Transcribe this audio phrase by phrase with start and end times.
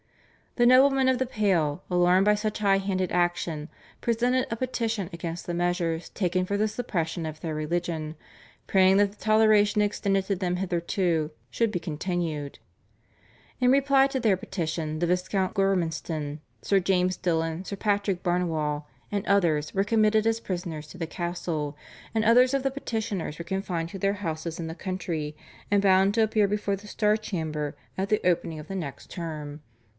[0.55, 3.69] The noblemen of the Pale, alarmed by such high handed action,
[4.01, 8.15] presented a petition against the measures taken for the suppression of their religion,
[8.67, 12.59] praying that the toleration extended to them hitherto should be continued.
[13.61, 19.25] In reply to their petition the Viscount Gormanston, Sir James Dillon, Sir Patrick Barnewall, and
[19.27, 21.77] others were committed as prisoners to the Castle,
[22.13, 25.37] and others of the petitioners were confined to their houses in the country,
[25.69, 29.57] and bound to appear before the Star Chamber at the opening of the next term
[29.59, 29.59] (Dec.